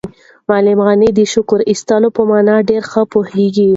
معلم 0.49 0.79
غني 0.87 1.09
د 1.13 1.19
شکر 1.33 1.59
ایستلو 1.71 2.09
په 2.15 2.21
مانا 2.29 2.55
ډېر 2.69 2.83
ښه 2.91 3.01
پوهېده. 3.11 3.67